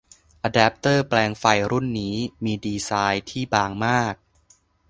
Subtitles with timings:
[0.43, 4.15] อะแดปเตอร์แปลงไฟรุ่นนี้มีดีไซน์ที่บางมาก